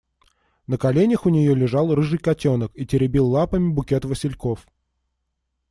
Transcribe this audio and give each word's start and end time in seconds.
На 0.65 0.79
коленях 0.79 1.27
у 1.27 1.29
нее 1.29 1.53
лежал 1.53 1.93
рыжий 1.93 2.17
котенок 2.17 2.71
и 2.73 2.87
теребил 2.87 3.27
лапами 3.29 3.69
букет 3.69 4.03
васильков. 4.03 4.65